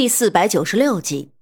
[0.00, 1.34] 第四百九十六集，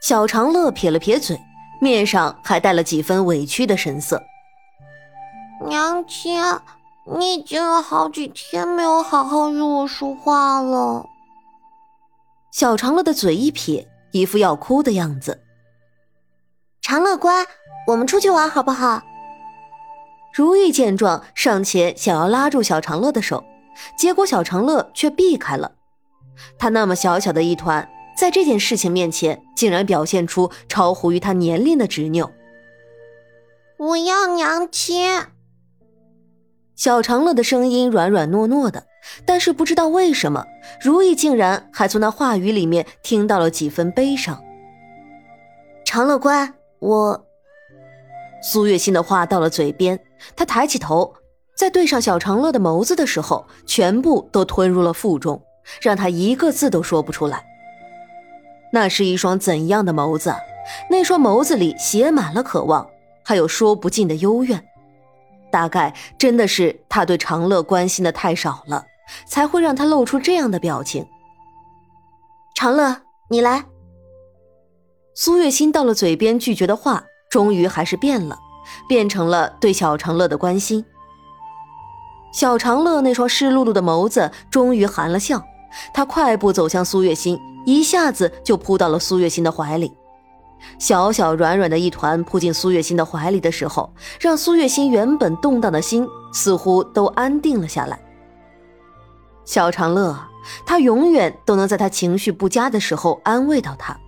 [0.00, 1.38] 小长乐撇了撇嘴，
[1.78, 4.22] 面上还带了几分委屈的神色。
[5.68, 6.40] 娘亲，
[7.18, 11.04] 你已经有好几天没有好好与我说话了。
[12.50, 15.42] 小长乐的嘴一撇，一副要哭的样子。
[16.80, 17.44] 长乐乖，
[17.88, 19.02] 我们出去玩好不好？
[20.32, 23.44] 如意见状，上前想要拉住小长乐的手，
[23.98, 25.72] 结果小长乐却避开了。
[26.58, 32.30] 他那么小小的一团，在这件事情面前，竟然表现出超乎于他年龄的执拗。
[33.78, 35.08] 我要娘亲。
[36.74, 38.86] 小长乐的声音软软糯糯的，
[39.24, 40.44] 但是不知道为什么，
[40.80, 44.42] 如意竟然还从那话语里面听到了几分悲伤。
[45.84, 47.26] 长乐乖，我……
[48.42, 49.98] 苏月心的话到了嘴边，
[50.34, 51.14] 他抬起头，
[51.56, 55.40] 在对上小长乐的眸子的时候，全部都吞入了腹中。
[55.80, 57.44] 让他一个字都说不出来。
[58.72, 60.34] 那是一双怎样的眸子？
[60.88, 62.88] 那双眸子里写满了渴望，
[63.24, 64.64] 还有说不尽的幽怨。
[65.50, 68.86] 大概真的是他对长乐关心的太少了，
[69.26, 71.06] 才会让他露出这样的表情。
[72.54, 73.64] 长乐，你来。
[75.14, 78.38] 苏月心到了嘴边拒绝的话，终于还是变了，
[78.88, 80.82] 变成了对小长乐的关心。
[82.32, 85.44] 小长乐那双湿漉漉的眸子终于含了笑。
[85.92, 89.92] 他快步走向苏月心，一下子就扑到了苏月心的怀里。
[90.78, 97.98] 小小软软的一团扑进苏月心的怀里的时候，让苏月心原本动荡的心似乎都安定了下来。
[99.44, 100.16] 小长乐，
[100.64, 103.98] 他永远都能在他情绪不佳的时候安慰到他，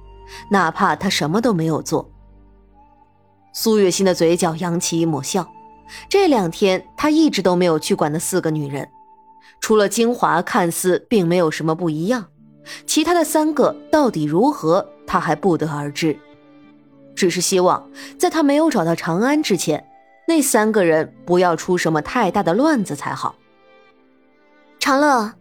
[0.48, 2.08] 哪怕他什么都没有做。
[3.52, 5.48] 苏月心的嘴角扬起一抹笑。
[6.08, 8.88] 这两天，他一直都没有去管那四个女人。
[9.60, 12.26] 除了金华看似并没有什么不一样，
[12.86, 16.16] 其他的三个到底如何，他还不得而知。
[17.14, 17.88] 只是希望
[18.18, 19.86] 在他没有找到长安之前，
[20.26, 23.36] 那三个人不要出什么太大的乱子才好。
[24.78, 25.32] 长乐，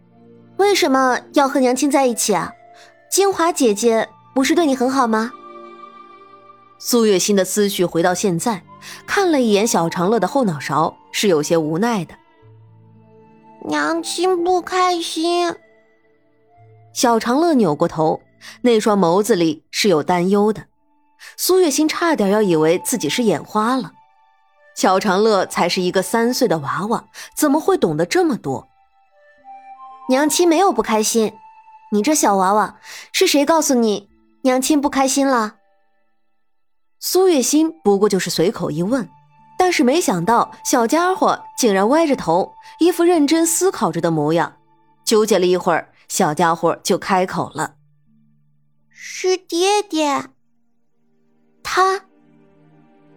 [0.56, 2.52] 为什么要和娘亲在一起啊？
[3.10, 5.32] 金华姐姐不是对你很好吗？
[6.78, 8.64] 苏月心的思绪回到现在，
[9.06, 12.14] 看了一眼小长乐的后脑勺，是有些无奈的。
[13.66, 15.54] 娘亲不开心。
[16.92, 18.20] 小长乐扭过头，
[18.60, 20.64] 那双眸子里是有担忧的。
[21.38, 23.92] 苏月心差点要以为自己是眼花了。
[24.76, 28.68] 小长乐才是一个三岁的娃娃，怎么会懂得这么多？
[30.10, 31.32] 娘亲没有不开心。
[31.92, 32.78] 你这小娃娃，
[33.12, 34.10] 是谁告诉你
[34.42, 35.54] 娘亲不开心了？
[37.00, 39.08] 苏月心不过就是随口一问。
[39.56, 44.56] 但是没想到，小家伙竟然歪着头，一副认真思考着的模样。
[45.04, 47.74] 纠结了一会儿，小家伙就开口了
[48.90, 50.24] ：“是爹爹。”
[51.62, 52.02] 他。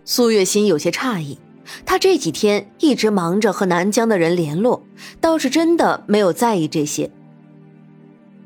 [0.06, 1.40] 苏月心有些诧异，
[1.86, 4.84] 他这几天一直忙着和南疆的人联络，
[5.20, 7.12] 倒是真的没有在意这些。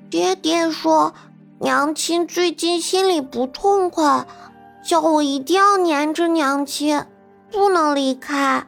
[0.09, 1.13] 爹爹说，
[1.59, 4.25] 娘亲最近心里不痛快，
[4.83, 7.05] 叫我一定要黏着娘亲。
[7.51, 8.65] 不能离开。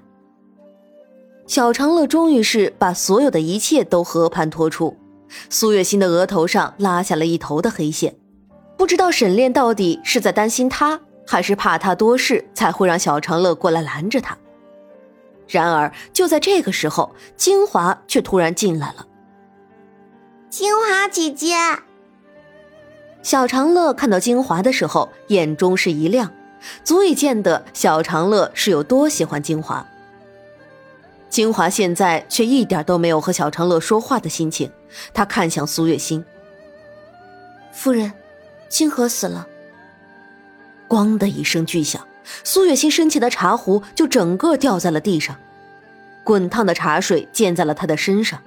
[1.47, 4.97] 小长乐终于是把所有的一切都和盘托出，
[5.49, 8.15] 苏月心的额头上拉下了一头的黑线。
[8.77, 14.37] 不知道沈炼到底是在担心他，还是怕他多事，才会让小长乐过来拦着他。
[15.47, 19.05] 然而就在这个时候，金华却突然进来了。
[20.49, 21.55] 金华姐姐，
[23.21, 26.31] 小长乐看到金华的时候，眼中是一亮。
[26.83, 29.85] 足以见得小长乐是有多喜欢金华。
[31.29, 34.71] 金华现在却一点都没有和小长乐说话的心情，
[35.13, 36.23] 他看向苏月心。
[37.71, 38.13] 夫人，
[38.69, 39.47] 清河死了。
[40.87, 42.05] 咣的一声巨响，
[42.43, 45.35] 苏月心身前的茶壶就整个掉在了地上，
[46.23, 48.39] 滚烫的茶水溅在了他的身上。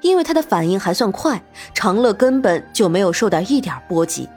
[0.00, 4.28] 因为他的反应还算快，长乐根本就没有受到一点波及。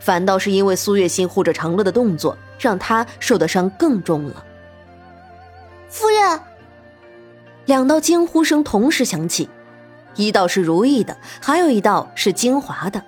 [0.00, 4.44] 反倒是因为苏月心护着长乐的动作，让他受的伤更重了。
[5.88, 6.40] 夫人，
[7.66, 9.48] 两道惊呼声同时响起，
[10.16, 13.02] 一道是如意的，还有一道是金华的。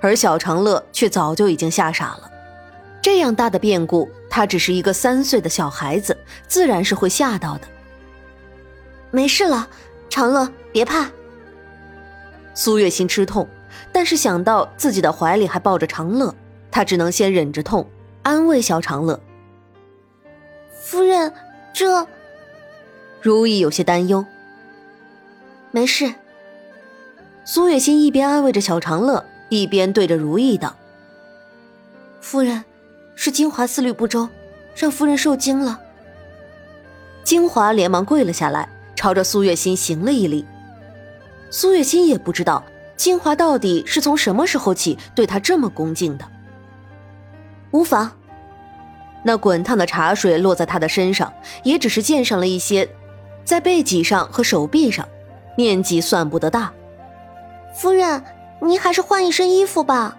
[0.00, 2.30] 而小长乐却早就已经吓傻了，
[3.02, 6.16] 这样大的变故，他只是一个三岁的小孩子，
[6.46, 7.66] 自然是会吓到的。
[9.10, 9.68] 没事了，
[10.08, 11.10] 长乐，别怕。
[12.54, 13.48] 苏月心吃痛。
[13.92, 16.34] 但是想到自己的怀里还抱着长乐，
[16.70, 17.88] 他只能先忍着痛，
[18.22, 19.18] 安慰小长乐。
[20.80, 21.32] 夫人，
[21.72, 22.06] 这……
[23.20, 24.24] 如意有些担忧。
[25.70, 26.12] 没事。
[27.44, 30.76] 苏月心一边安慰着小长乐，一边对着如意道
[32.20, 32.64] ：“夫人，
[33.14, 34.28] 是金华思虑不周，
[34.74, 35.80] 让夫人受惊了。”
[37.24, 40.44] 金华连忙跪了下来，朝着苏月心行了一礼。
[41.50, 42.64] 苏月心也不知道
[43.00, 46.24] 金华到底是从什么时候起对他这么恭敬的。
[47.70, 48.12] 无妨。
[49.24, 51.32] 那滚烫的茶水落在他的身上，
[51.62, 52.86] 也只是溅上了一些，
[53.42, 55.08] 在背脊上和手臂上，
[55.56, 56.70] 面积算不得大。
[57.74, 58.22] 夫人，
[58.60, 60.18] 您还是换一身衣服吧。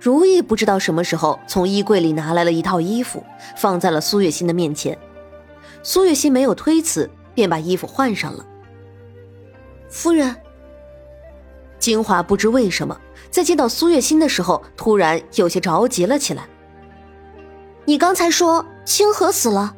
[0.00, 3.22] 如意不知道什么时候从衣柜里拿来了一套衣服，
[3.54, 4.98] 放在了苏月心的面前。
[5.84, 8.44] 苏月心没有推辞，便把衣服换上了。
[9.88, 10.34] 夫人，
[11.78, 12.98] 金华不知为什么，
[13.30, 16.48] 在见到苏月心的时候，突然有些着急了起来。
[17.84, 19.74] 你刚才说清河死了。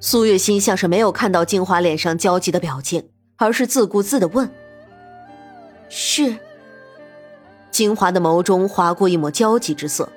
[0.00, 4.48] 苏月心像是没有看到金华脸上焦急的表情，而是自顾自的问
[5.90, 6.36] ：“是。”
[7.70, 10.08] 金华的眸中划过一抹焦急之色，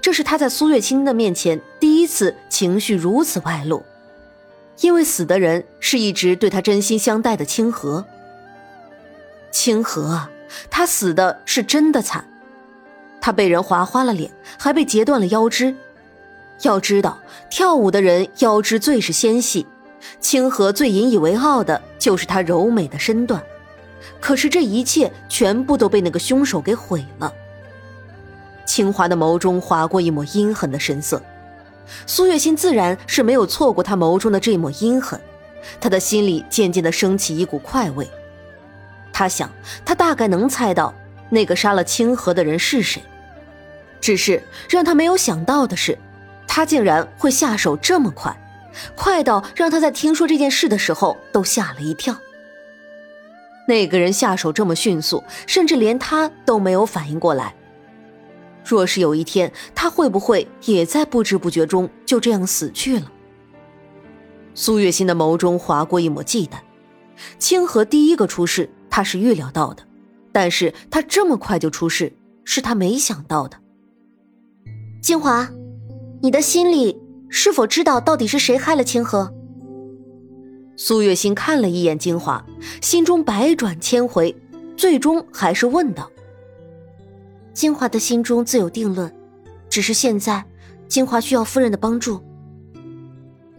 [0.00, 3.82] 这是他在苏月心的面前第一次情绪如此外露，
[4.80, 8.04] 因为死的人是一直对他真心相待的清河。
[9.50, 10.30] 清河啊，
[10.70, 12.24] 他死的是真的惨。
[13.20, 15.74] 他被人划花了脸，还被截断了腰肢。
[16.62, 17.18] 要知道，
[17.50, 19.66] 跳舞的人腰肢最是纤细，
[20.20, 23.42] 清河最引以为傲的就是他柔美的身段。
[24.20, 27.32] 可是这一切全部都被那个凶手给毁了。
[28.64, 31.20] 清华的眸中划过一抹阴狠的神色，
[32.06, 35.20] 苏月心自然是没有错过他眸中的这抹阴狠，
[35.80, 38.08] 他的心里渐渐的升起一股快慰。
[39.20, 39.50] 他想，
[39.84, 40.94] 他大概能猜到
[41.28, 43.02] 那个杀了清河的人是谁。
[44.00, 45.98] 只是让他没有想到的是，
[46.48, 48.34] 他竟然会下手这么快，
[48.96, 52.16] 快到让他在听说这件事的时候都吓了一跳。
[53.68, 57.54] 那个人下手这么迅速，甚至连他都没有反应过来。
[58.64, 63.12] 若是有一天，他会不会也在不知不觉中就这样死去了？
[64.54, 66.54] 苏月心的眸中划过一抹忌惮。
[67.38, 69.82] 清河第一个出事，他是预料到的，
[70.32, 72.12] 但是他这么快就出事，
[72.44, 73.56] 是他没想到的。
[75.00, 75.48] 金华，
[76.20, 79.32] 你的心里是否知道到底是谁害了清河？
[80.76, 82.44] 苏月心看了一眼金华，
[82.80, 84.34] 心中百转千回，
[84.76, 86.10] 最终还是问道
[87.52, 89.14] ：“金华的心中自有定论，
[89.68, 90.44] 只是现在，
[90.88, 92.22] 金华需要夫人的帮助。”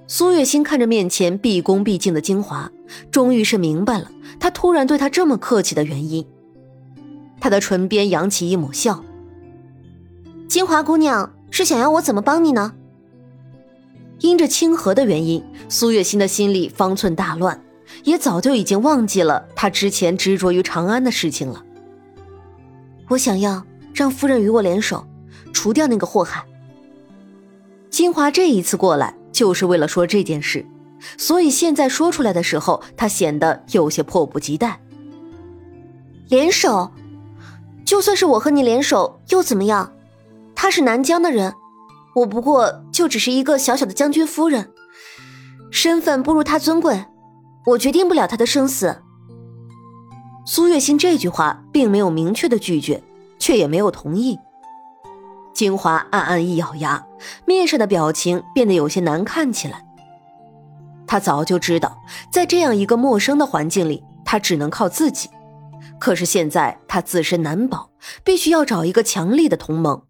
[0.07, 2.71] 苏月心看着面前毕恭毕敬的金华，
[3.11, 4.11] 终于是明白了
[4.41, 6.25] 他突然对他这么客气的原因。
[7.39, 9.03] 他的唇边扬起一抹笑。
[10.49, 12.73] 金华姑娘是想要我怎么帮你呢？
[14.19, 17.63] 因着清河的原因，苏月心的心里方寸大乱，
[18.03, 21.63] 也早就已经忘记了他之前执着于长安的事情了。
[23.09, 23.63] 我想要
[23.93, 25.05] 让夫人与我联手，
[25.53, 26.43] 除掉那个祸害。
[27.89, 30.65] 金华这一次过来就是为了说这件事，
[31.17, 34.79] 所以现在说出来的时候，他显得有些迫不及待。
[36.29, 36.91] 联手，
[37.85, 39.93] 就算是我和你联手又怎么样？
[40.55, 41.53] 他是南疆的人，
[42.15, 44.71] 我不过就只是一个小小的将军夫人，
[45.71, 47.05] 身份不如他尊贵，
[47.65, 49.01] 我决定不了他的生死。
[50.45, 53.03] 苏月心这句话并没有明确的拒绝，
[53.39, 54.37] 却也没有同意。
[55.53, 57.05] 金华暗暗一咬牙，
[57.45, 59.85] 面上的表情变得有些难看起来。
[61.11, 61.97] 他早就知道，
[62.31, 65.29] 在这样一个陌生的环境里，他只能靠自己。
[65.99, 67.91] 可是现在他自身难保，
[68.23, 70.03] 必须要找一个强力的同盟。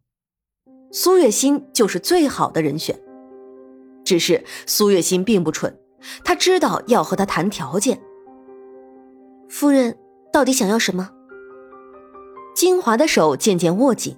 [0.91, 2.95] 苏月心就是最好的人选，
[4.05, 5.75] 只是苏月心并不蠢，
[6.23, 7.99] 他知道要和他谈条件。
[9.49, 9.97] 夫人
[10.31, 11.09] 到底想要什么？
[12.55, 14.15] 金华的手渐渐握紧，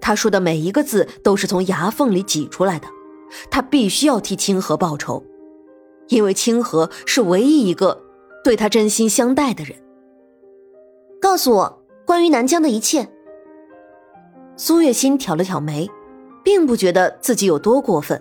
[0.00, 2.88] 他说的每一个字都是从牙缝里挤出来的。
[3.50, 5.22] 他必须要替清河报仇，
[6.08, 8.02] 因为清河是唯一一个
[8.44, 9.76] 对他真心相待的人。
[11.20, 13.08] 告诉我关于南疆的一切。
[14.56, 15.90] 苏月心挑了挑眉。
[16.44, 18.20] 并不觉得自己有多过分。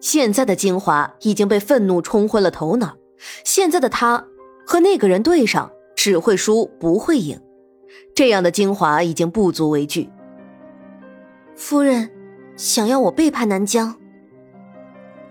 [0.00, 2.96] 现在的金华已经被愤怒冲昏了头脑，
[3.44, 4.24] 现在的他
[4.64, 7.38] 和那个人对上，只会输不会赢。
[8.14, 10.08] 这样的金华已经不足为惧。
[11.56, 12.10] 夫人，
[12.56, 13.96] 想要我背叛南疆？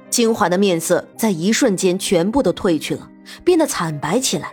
[0.09, 3.09] 金华的面色在一瞬间全部都褪去了，
[3.43, 4.51] 变得惨白起来。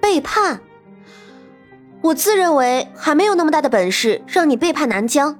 [0.00, 0.60] 背叛？
[2.02, 5.38] 我自认为还没有那么大的本事让你背叛南疆。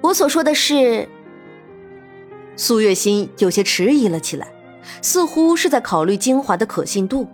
[0.00, 1.08] 我所说的是，
[2.56, 4.48] 苏月心有些迟疑了起来，
[5.02, 7.28] 似乎是在考虑金华的可信度。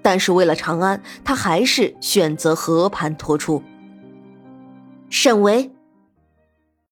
[0.00, 3.62] 但是为了长安，他还是选择和盘托出。
[5.10, 5.70] 沈维，